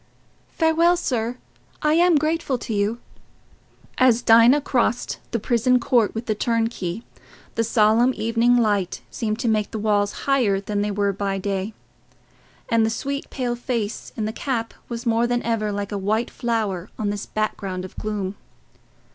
[0.57, 1.37] "Farewell, sir.
[1.83, 2.99] I am grateful to you."
[3.99, 7.03] As Dinah crossed the prison court with the turnkey,
[7.53, 11.75] the solemn evening light seemed to make the walls higher than they were by day,
[12.67, 16.31] and the sweet pale face in the cap was more than ever like a white
[16.31, 18.33] flower on this background of gloom.